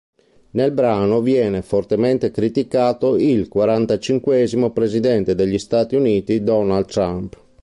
Nel 0.53 0.71
brano 0.71 1.21
viene 1.21 1.61
fortemente 1.61 2.31
criticato 2.31 3.17
il 3.17 3.47
quarantacinquesimo 3.47 4.71
presidente 4.71 5.35
degli 5.35 5.59
stati 5.59 5.93
uniti 5.93 6.41
Donald 6.43 6.87
Trump. 6.87 7.37